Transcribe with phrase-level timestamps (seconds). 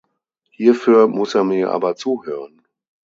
[0.49, 2.63] Hierfür muss er mir aber zuhören.